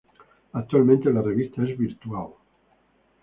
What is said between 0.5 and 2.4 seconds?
Actualmente la revista es virtual.